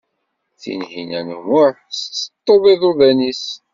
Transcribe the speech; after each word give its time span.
Tinhinan 0.61 1.27
u 1.37 1.39
Muḥ 1.47 1.75
tetteṭṭeḍ 1.93 2.63
iḍuḍan-ines. 2.73 3.45